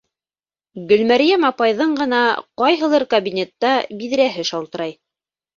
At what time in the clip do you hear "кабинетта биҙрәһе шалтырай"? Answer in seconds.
3.15-4.99